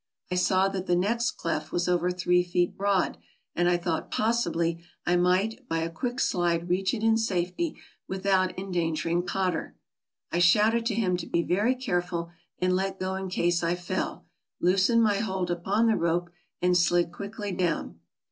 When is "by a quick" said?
5.69-6.19